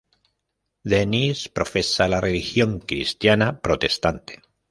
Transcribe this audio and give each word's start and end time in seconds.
Dennis 0.93 1.47
profesa 1.51 2.07
la 2.07 2.19
religión 2.21 2.79
cristiana 2.79 3.61
protestante. 3.61 4.41